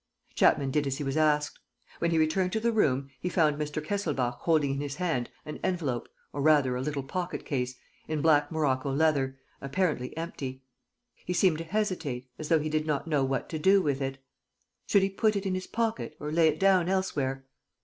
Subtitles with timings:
[0.33, 1.59] Chapman did as he was asked.
[1.99, 3.85] When he returned to the room, he found Mr.
[3.85, 7.75] Kesselbach holding in his hand an envelope, or, rather, a little pocket case,
[8.07, 10.63] in black morocco leather, apparently empty.
[11.23, 14.17] He seemed to hesitate, as though he did not know what to do with it.
[14.87, 17.45] Should he put it in his pocket or lay it down elsewhere?